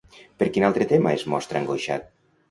[0.43, 2.09] Per quin altre tema es mostra angoixat?